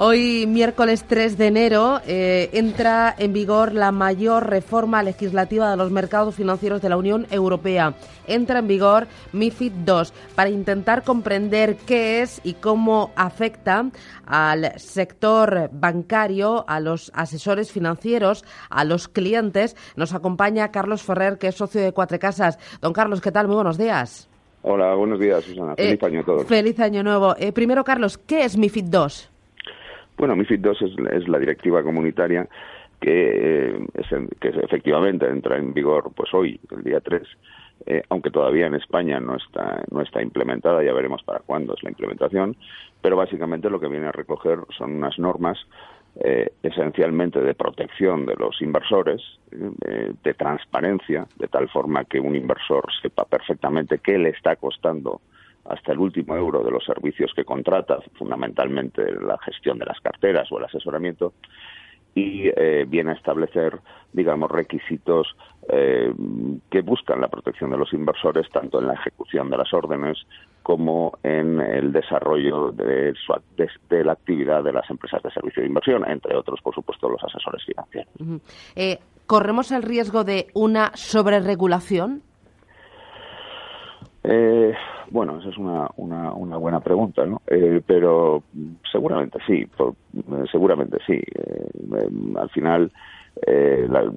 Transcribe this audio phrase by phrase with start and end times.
[0.00, 5.90] Hoy, miércoles 3 de enero, eh, entra en vigor la mayor reforma legislativa de los
[5.90, 7.94] mercados financieros de la Unión Europea.
[8.28, 13.90] Entra en vigor MIFID II para intentar comprender qué es y cómo afecta
[14.24, 19.74] al sector bancario, a los asesores financieros, a los clientes.
[19.96, 22.56] Nos acompaña Carlos Ferrer, que es socio de Cuatro Casas.
[22.80, 23.48] Don Carlos, ¿qué tal?
[23.48, 24.28] Muy buenos días.
[24.62, 25.74] Hola, buenos días, Susana.
[25.74, 26.46] Feliz Eh, año a todos.
[26.46, 27.34] Feliz año nuevo.
[27.36, 29.37] Eh, primero, Carlos, ¿qué es MIFID II?
[30.18, 32.48] Bueno, MIFID II es, es la directiva comunitaria
[33.00, 34.06] que, eh, es
[34.40, 37.22] que efectivamente entra en vigor pues hoy, el día 3,
[37.86, 41.82] eh, aunque todavía en España no está, no está implementada, ya veremos para cuándo es
[41.84, 42.56] la implementación,
[43.00, 45.58] pero básicamente lo que viene a recoger son unas normas
[46.20, 52.34] eh, esencialmente de protección de los inversores, eh, de transparencia, de tal forma que un
[52.34, 55.20] inversor sepa perfectamente qué le está costando
[55.64, 60.50] hasta el último euro de los servicios que contrata, fundamentalmente la gestión de las carteras
[60.50, 61.34] o el asesoramiento,
[62.14, 63.78] y eh, viene a establecer,
[64.12, 65.36] digamos, requisitos
[65.68, 66.12] eh,
[66.70, 70.18] que buscan la protección de los inversores tanto en la ejecución de las órdenes
[70.62, 75.62] como en el desarrollo de, su, de, de la actividad de las empresas de servicio
[75.62, 78.42] de inversión, entre otros, por supuesto, los asesores financieros.
[78.74, 82.22] Eh, ¿Corremos el riesgo de una sobreregulación?
[84.24, 84.74] Eh,
[85.10, 87.42] bueno, esa es una, una, una buena pregunta, ¿no?
[87.46, 88.42] Eh, pero
[88.90, 91.14] seguramente sí, por- eh, seguramente sí.
[91.14, 92.92] Eh, eh, al final,
[93.46, 94.10] eh, la-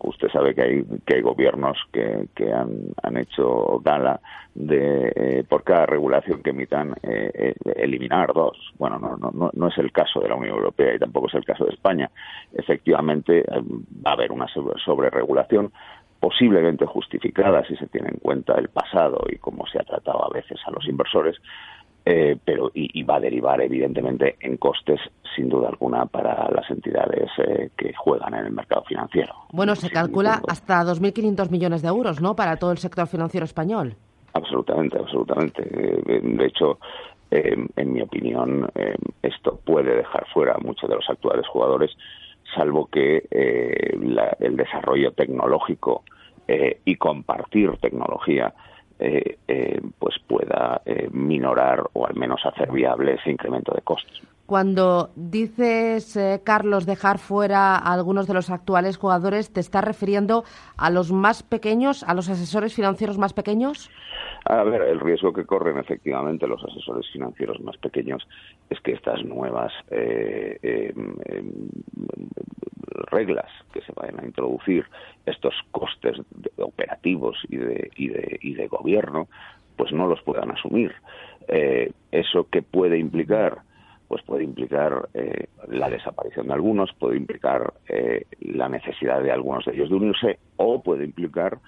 [0.00, 2.70] usted sabe que hay, que hay gobiernos que, que han,
[3.02, 4.20] han hecho gala
[4.54, 8.56] de, por cada regulación que emitan, eh, eliminar dos.
[8.78, 11.44] Bueno, no, no, no, es el caso de la Unión Europea y tampoco es el
[11.44, 12.10] caso de España.
[12.52, 15.72] Efectivamente, va a haber una sobre- sobreregulación
[16.20, 20.28] posiblemente justificada si se tiene en cuenta el pasado y cómo se ha tratado a
[20.32, 21.36] veces a los inversores,
[22.04, 25.00] eh, pero y, y va a derivar evidentemente en costes
[25.34, 29.34] sin duda alguna para las entidades eh, que juegan en el mercado financiero.
[29.52, 33.96] Bueno, se calcula hasta 2.500 millones de euros, ¿no?, para todo el sector financiero español.
[34.32, 35.62] Absolutamente, absolutamente.
[35.62, 36.78] Eh, De hecho,
[37.30, 41.90] eh, en mi opinión, eh, esto puede dejar fuera a muchos de los actuales jugadores,
[42.54, 46.02] salvo que eh, la- el desarrollo tecnológico
[46.48, 48.52] eh, y compartir tecnología
[48.98, 54.20] eh, eh, pues pueda eh, minorar o al menos hacer viable ese incremento de costes.
[54.44, 60.42] Cuando dices, Carlos, dejar fuera a algunos de los actuales jugadores, ¿te estás refiriendo
[60.76, 63.90] a los más pequeños, a los asesores financieros más pequeños?
[64.50, 68.26] A ver, el riesgo que corren efectivamente los asesores financieros más pequeños
[68.68, 71.68] es que estas nuevas eh, eh, em,
[73.12, 74.84] reglas que se vayan a introducir,
[75.24, 76.20] estos costes
[76.56, 79.28] operativos y de, y, de, y de gobierno,
[79.76, 80.92] pues no los puedan asumir.
[81.46, 83.58] Eh, ¿Eso qué puede implicar?
[84.08, 89.64] Pues puede implicar eh, la desaparición de algunos, puede implicar eh, la necesidad de algunos
[89.64, 91.58] de ellos de unirse o puede implicar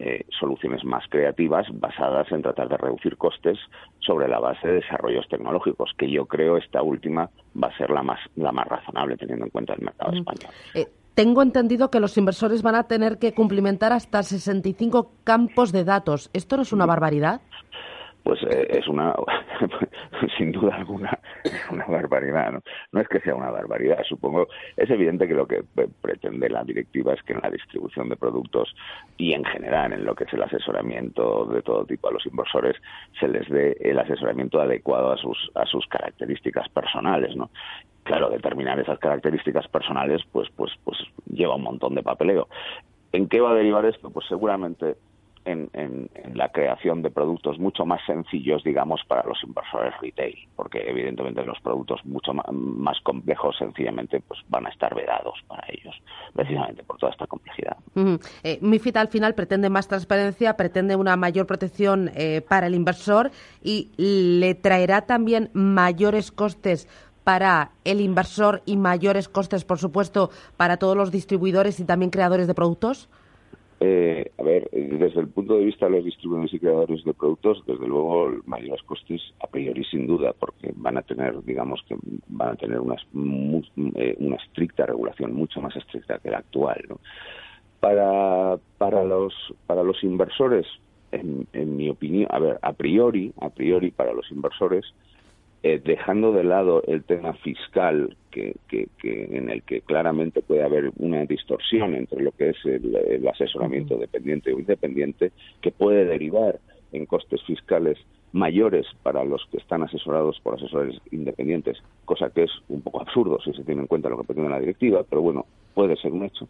[0.00, 3.58] eh, soluciones más creativas basadas en tratar de reducir costes
[3.98, 7.28] sobre la base de desarrollos tecnológicos, que yo creo esta última
[7.60, 10.52] va a ser la más, la más razonable teniendo en cuenta el mercado español.
[10.74, 15.82] Eh, tengo entendido que los inversores van a tener que cumplimentar hasta 65 campos de
[15.82, 16.30] datos.
[16.32, 17.40] ¿Esto no es una barbaridad?
[18.28, 19.14] Pues eh, es una,
[20.36, 21.18] sin duda alguna,
[21.72, 22.52] una barbaridad.
[22.52, 22.60] ¿no?
[22.92, 24.48] no es que sea una barbaridad, supongo.
[24.76, 28.16] Es evidente que lo que pre- pretende la directiva es que en la distribución de
[28.16, 28.76] productos
[29.16, 32.76] y en general en lo que es el asesoramiento de todo tipo a los inversores
[33.18, 37.48] se les dé el asesoramiento adecuado a sus, a sus características personales, ¿no?
[38.02, 40.98] Claro, determinar esas características personales, pues, pues, pues
[41.32, 42.46] lleva un montón de papeleo.
[43.12, 44.10] ¿En qué va a derivar esto?
[44.10, 44.96] Pues seguramente
[45.48, 51.44] en, la creación de productos mucho más sencillos, digamos, para los inversores retail, porque evidentemente
[51.44, 55.94] los productos mucho ma- más, complejos sencillamente pues van a estar vedados para ellos,
[56.32, 57.76] precisamente por toda esta complejidad.
[57.94, 58.18] Ujú.
[58.42, 63.30] Eh, MIFID al final pretende más transparencia, pretende una mayor protección eh, para el inversor
[63.62, 66.88] y le traerá también mayores costes
[67.24, 72.46] para el inversor y mayores costes, por supuesto, para todos los distribuidores y también creadores
[72.46, 73.10] de productos.
[73.80, 77.14] Eh, a ver, eh, desde el punto de vista de los distribuidores y creadores de
[77.14, 81.96] productos, desde luego mayores costes a priori sin duda, porque van a tener, digamos que
[82.26, 86.84] van a tener eh, una estricta regulación, mucho más estricta que la actual.
[86.88, 86.98] ¿no?
[87.78, 89.32] Para, para los
[89.66, 90.66] para los inversores,
[91.12, 94.92] en, en mi opinión, a ver, a priori, a priori para los inversores,
[95.62, 100.62] eh, dejando de lado el tema fiscal que, que, que en el que claramente puede
[100.62, 106.04] haber una distorsión entre lo que es el, el asesoramiento dependiente o independiente que puede
[106.04, 106.60] derivar
[106.92, 107.98] en costes fiscales
[108.32, 113.40] mayores para los que están asesorados por asesores independientes, cosa que es un poco absurdo
[113.40, 116.24] si se tiene en cuenta lo que pretende la directiva, pero bueno, puede ser un
[116.24, 116.48] hecho.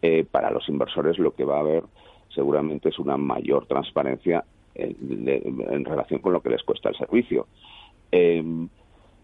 [0.00, 1.84] Eh, para los inversores lo que va a haber
[2.34, 4.44] seguramente es una mayor transparencia
[4.74, 7.46] en, relación con lo que les cuesta el servicio.
[8.12, 8.68] Eh,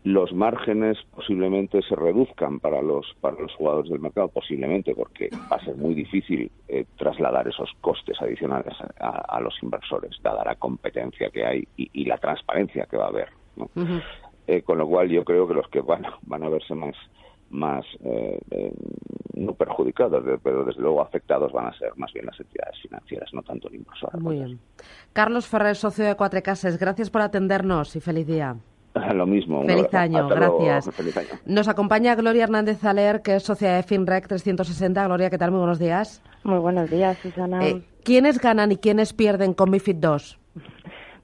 [0.04, 5.56] los márgenes posiblemente se reduzcan para los para los jugadores del mercado posiblemente porque va
[5.56, 11.30] a ser muy difícil eh, trasladar esos costes adicionales a, los inversores dada la competencia
[11.30, 13.28] que hay y, la transparencia que va a haber
[14.46, 16.96] eh, con lo cual yo creo que los que van van a verse más
[17.50, 18.72] más eh,
[19.34, 23.42] no perjudicados, pero desde luego afectados van a ser más bien las entidades financieras, no
[23.42, 24.20] tanto el inversor.
[24.20, 24.60] Muy bien.
[25.14, 28.56] Carlos Ferrer, socio de Cuatro Casas, gracias por atendernos y feliz día.
[29.14, 29.62] Lo mismo.
[29.64, 30.90] Feliz año, gracias.
[31.46, 35.04] Nos acompaña Gloria Hernández Zaler, que es socia de FinRec 360.
[35.06, 35.50] Gloria, ¿qué tal?
[35.50, 36.22] Muy buenos días.
[36.44, 37.66] Muy buenos días, Susana.
[37.66, 40.62] Eh, ¿Quiénes ganan y quiénes pierden con MIFID II?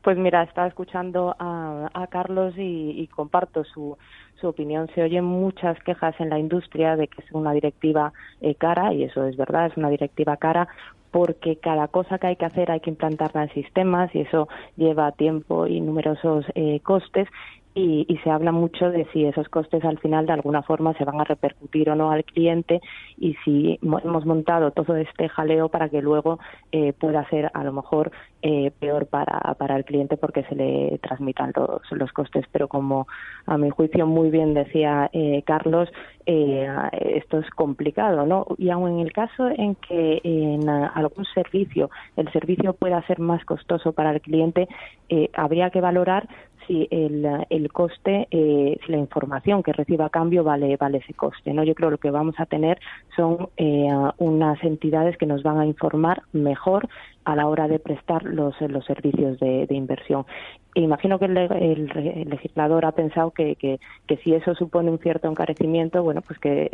[0.02, 3.96] Pues mira, estaba escuchando a, Carlos y, comparto su,
[4.38, 4.90] su opinión.
[4.94, 8.12] Se oyen muchas quejas en la industria de que es una directiva
[8.42, 10.68] eh, cara, y eso es verdad, es una directiva cara,
[11.10, 15.12] porque cada cosa que hay que hacer hay que implantarla en sistemas y eso lleva
[15.12, 17.28] tiempo y numerosos eh, costes
[17.74, 21.04] y, y, se habla mucho de si esos costes al final de alguna forma se
[21.04, 22.80] van a repercutir o no al cliente
[23.18, 26.38] y si hemos montado todo este jaleo para que luego
[26.72, 28.12] eh, pueda ser a lo mejor
[28.42, 32.44] eh, peor para, para el cliente porque se le transmitan los, los costes.
[32.52, 33.06] Pero como
[33.46, 35.88] a mi juicio muy bien decía eh, Carlos,
[36.26, 36.66] eh,
[37.00, 38.46] esto es complicado, ¿no?
[38.58, 43.44] Y aun en el caso en que en algún servicio el servicio pueda ser más
[43.44, 44.68] costoso para el cliente,
[45.08, 46.28] eh, habría que valorar
[46.66, 51.14] si el, el coste, eh, si la información que reciba a cambio vale, vale ese
[51.14, 51.52] coste.
[51.52, 51.64] ¿no?
[51.64, 52.80] Yo creo que lo que vamos a tener
[53.16, 53.88] son eh,
[54.18, 56.88] unas entidades que nos van a informar mejor
[57.24, 60.26] a la hora de prestar los, los servicios de, inversión.
[60.74, 63.78] imagino que el, legislador ha pensado que, que,
[64.22, 66.68] si eso supone un cierto encarecimiento, bueno, pues que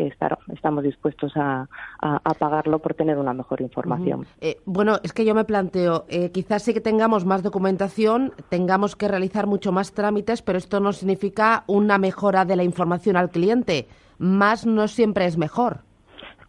[0.49, 1.69] estamos dispuestos a,
[2.01, 4.27] a, pagarlo por tener una mejor información.
[4.41, 8.97] Eh, bueno, es que yo me planteo, eh, quizás sí que tengamos más documentación, tengamos
[8.97, 13.31] que realizar mucho más trámites, pero esto no significa una mejora de la información al
[13.31, 13.87] cliente.
[14.19, 15.90] Más no siempre es mejor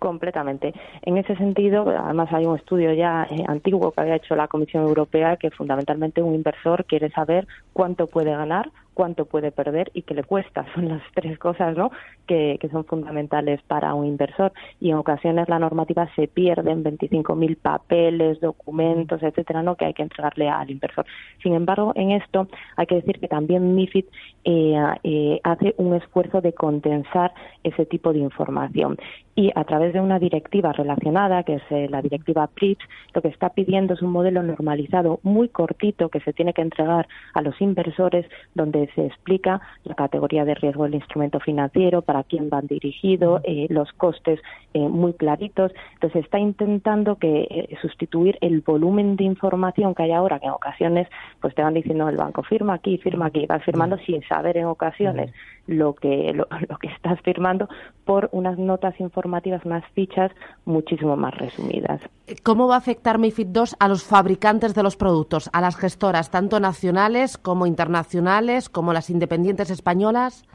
[0.01, 0.73] completamente.
[1.03, 4.83] En ese sentido, además hay un estudio ya eh, antiguo que había hecho la Comisión
[4.83, 10.13] Europea que fundamentalmente un inversor quiere saber cuánto puede ganar cuánto puede perder y qué
[10.13, 10.65] le cuesta.
[10.75, 11.91] Son las tres cosas ¿no?
[12.27, 14.53] que, son fundamentales para un inversor.
[14.79, 19.75] Y en ocasiones la normativa se pierde en 25.000 papeles, documentos, etcétera, ¿no?
[19.75, 21.05] que hay que entregarle al inversor.
[21.43, 22.47] Sin embargo, en esto
[22.77, 24.05] hay que decir que también MIFID
[24.43, 27.33] eh, eh, hace un esfuerzo de condensar
[27.63, 28.97] ese tipo de información.
[29.35, 32.83] Y a través de una directiva relacionada, que es eh, la directiva PRIPS,
[33.13, 37.07] lo que está pidiendo es un modelo normalizado muy cortito que se tiene que entregar
[37.33, 42.49] a los inversores, donde se explica la categoría de riesgo del instrumento financiero, para quién
[42.49, 44.39] van dirigidos, eh, los costes
[44.73, 45.71] eh, muy claritos.
[45.93, 50.51] Entonces está intentando que eh, sustituir el volumen de información que hay ahora, que en
[50.51, 51.07] ocasiones
[51.39, 54.65] pues te van diciendo el banco firma aquí, firma aquí, vas firmando sin saber en
[54.65, 55.31] ocasiones
[55.71, 56.47] lo que lo,
[56.77, 57.67] que estás firmando
[58.05, 60.31] por unas notas informativas, unas fichas
[60.65, 62.01] muchísimo más resumidas.
[62.43, 66.29] ¿Cómo va a afectar MIFID II a los fabricantes de los productos, a las gestoras,
[66.31, 70.45] tanto nacionales como internacionales, como las independientes españolas?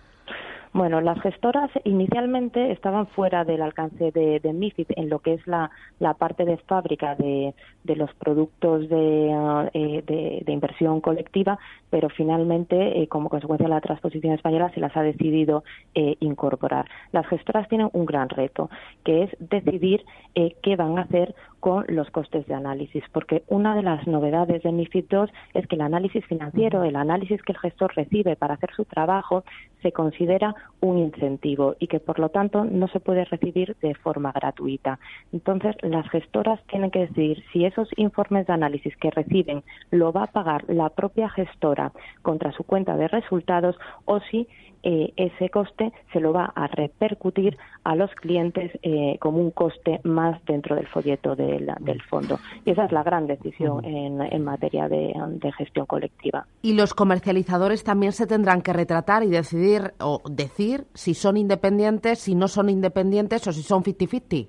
[0.76, 5.70] Bueno, las gestoras inicialmente estaban fuera del alcance de, MIFID en lo que es la,
[6.18, 13.30] parte de fábrica de, de los productos de, eh, inversión colectiva, pero finalmente, eh, como
[13.30, 15.64] consecuencia de la transposición española, se las ha decidido
[15.94, 16.84] eh, incorporar.
[17.10, 18.68] Las gestoras tienen un gran reto,
[19.02, 20.04] que es decidir
[20.62, 24.72] qué van a hacer con los costes de análisis, porque una de las novedades de
[24.72, 28.70] MIFID II es que el análisis financiero, el análisis que el gestor recibe para hacer
[28.76, 29.42] su trabajo,
[29.86, 34.32] se considera un incentivo y que por lo tanto no se puede recibir de forma
[34.32, 34.98] gratuita.
[35.32, 39.62] Entonces, las gestoras tienen que decidir si esos informes de análisis que reciben
[39.92, 43.76] lo va a pagar la propia gestora contra su cuenta de resultados
[44.06, 44.48] o si
[44.88, 49.98] eh, ese coste se lo va a repercutir a los clientes eh, como un coste
[50.04, 51.66] más dentro del folleto del,
[52.08, 52.38] fondo.
[52.64, 55.12] Y esa es la gran decisión en, materia de,
[55.58, 56.46] gestión colectiva.
[56.62, 62.20] Y los comercializadores también se tendrán que retratar y decidir o decir si son independientes,
[62.20, 64.46] si no son independientes o si son 50-50.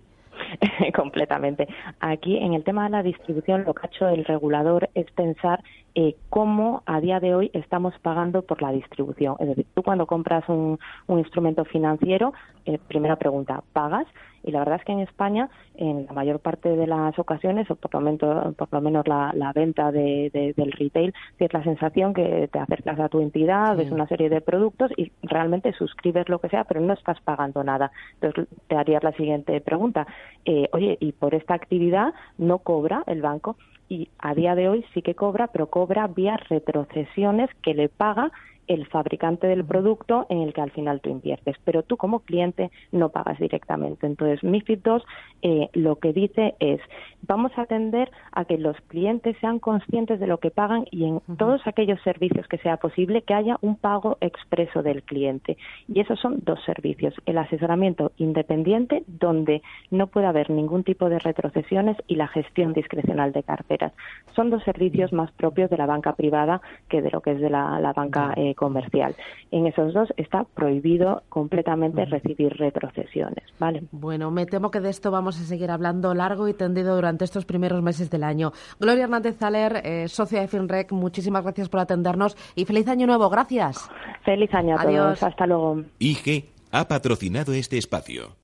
[0.96, 1.68] completamente.
[2.00, 5.64] Aquí, en el tema de la distribución, lo que ha hecho el regulador es pensar
[6.00, 9.36] eh, cómo a día de hoy estamos pagando por la distribución.
[9.40, 10.78] Es decir, tú cuando compras un,
[11.08, 12.34] instrumento financiero,
[12.66, 14.06] eh, primera pregunta, ¿pagas?
[14.44, 17.76] Y la verdad es que en España, en la mayor parte de las ocasiones, o
[17.76, 22.48] por lo menos, por lo menos la, venta de, del retail, tienes la sensación que
[22.48, 26.50] te acercas a tu entidad, ves una serie de productos y realmente suscribes lo que
[26.50, 27.92] sea, pero no estás pagando nada.
[28.22, 30.06] Entonces te harías la siguiente pregunta.
[30.46, 33.58] Eh, oye, ¿y por esta actividad no cobra el banco?
[33.90, 38.32] Y a día de hoy sí que cobra, pero cobra vía retrocesiones que le paga
[38.68, 42.72] el fabricante del producto en el que al final tú inviertes, pero tú como cliente
[42.92, 44.06] no pagas directamente.
[44.06, 45.02] Entonces, MIFID II
[45.42, 46.82] eh, lo que dice es,
[47.22, 51.22] vamos a atender a que los clientes sean conscientes de lo que pagan y en
[51.38, 55.58] todos aquellos servicios que sea posible que haya un pago expreso del cliente.
[55.88, 61.20] Y esos son dos servicios, el asesoramiento independiente, donde no puede haber ningún tipo de
[61.20, 63.94] retrocesiones, y la gestión discrecional de carteras.
[64.36, 67.50] Son dos servicios más propios de la banca privada que de lo que es de
[67.50, 69.16] la, banca eh, comercial.
[69.52, 73.84] En esos dos está prohibido completamente recibir retrocesiones, ¿vale?
[73.92, 77.46] Bueno, me temo que de esto vamos a seguir hablando largo y tendido durante estos
[77.46, 78.52] primeros meses del año.
[78.82, 83.30] Gloria Hernández Zaler, eh, socia de FinRec, muchísimas gracias por atendernos y feliz año nuevo.
[83.30, 83.90] Gracias.
[84.26, 85.24] Feliz año a todos.
[85.24, 85.84] Hasta luego.
[86.00, 88.36] IG ha patrocinado este espacio.